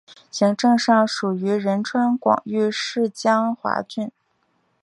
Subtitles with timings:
[0.31, 4.11] 行政上属于仁川广域市江华郡。